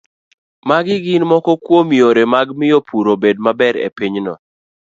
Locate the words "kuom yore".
1.65-2.23